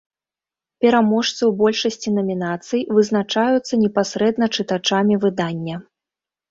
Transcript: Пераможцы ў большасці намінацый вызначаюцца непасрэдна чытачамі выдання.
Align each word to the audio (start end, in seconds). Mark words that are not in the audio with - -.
Пераможцы 0.85 1.37
ў 1.37 1.49
большасці 1.61 2.15
намінацый 2.17 2.81
вызначаюцца 2.99 3.73
непасрэдна 3.87 4.45
чытачамі 4.59 5.15
выдання. 5.29 5.75